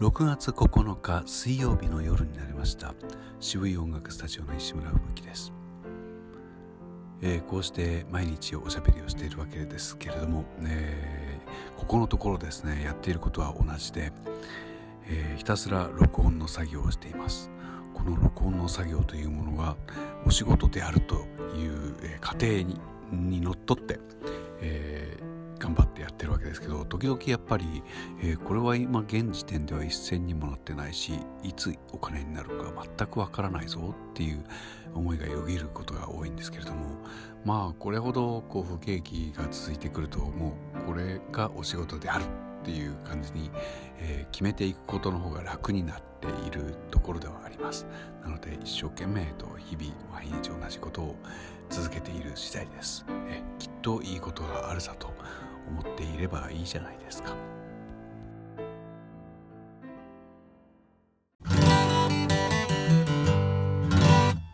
[0.00, 2.94] 6月9日水曜日の夜になりました。
[3.38, 5.52] 渋い音楽スタジオの石村吹雪です、
[7.20, 14.10] えー、こうして毎日おしゃべりをしているわけですけれども、えー、ここのところですねやっていることは同じで、
[15.06, 17.50] えー、ひたすら録音の作業をしています。
[17.92, 19.76] この録音の作業というものが
[20.24, 22.80] お仕事であるという、え過程に
[23.12, 24.00] にのっとって、
[24.62, 25.18] え
[26.70, 27.82] ど時々やっぱり、
[28.22, 34.44] えー、これは今現時点では一銭にもなってないしいつお金になるか全くわからないぞっていう
[34.94, 36.96] 思いがよぎることが多いんですけれども
[37.44, 42.24] まあこれほどこう不景気が続いてくるともうこれがお仕事である
[42.60, 43.50] っていう感じに、
[43.98, 47.86] えー、決めていくことの方が楽になっているところではあります。
[48.22, 51.16] なので一生懸命と日々毎日同じことを
[51.70, 53.06] 続けている次第です。
[53.28, 55.08] えきっといいことがあるさと
[55.70, 57.34] 思っていればいいじゃないですか。